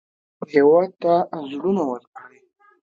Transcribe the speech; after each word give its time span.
هېواد 0.51 0.89
ته 1.01 1.13
زړونه 1.49 1.83
ورکړئ 1.91 2.39